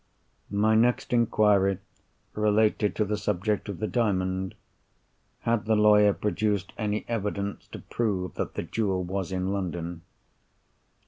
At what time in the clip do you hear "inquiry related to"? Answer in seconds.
1.13-3.05